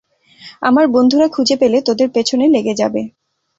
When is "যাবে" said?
2.73-3.01